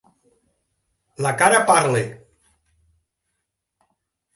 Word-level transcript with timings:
La 1.27 1.35
cara 1.43 1.61
parla. 1.69 2.03